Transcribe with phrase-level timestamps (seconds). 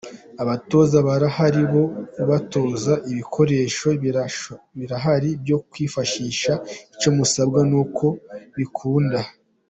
[0.43, 3.87] Abatoza barahari bo kubatoza, ibikoresho
[4.77, 6.51] birahari byo kwifashisha,
[6.95, 9.19] icyo musabwa ni ukubikunda”.